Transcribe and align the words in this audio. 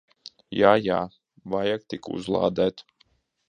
Jā. 0.59 0.71
Jā. 0.85 0.97
Vajag 1.57 1.87
tik 1.95 2.13
uzlādēt. 2.17 2.87